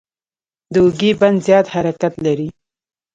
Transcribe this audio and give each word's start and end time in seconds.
د 0.73 0.75
اوږې 0.83 1.11
بند 1.19 1.37
زیات 1.47 1.65
حرکت 1.73 2.13
لري. 2.25 2.49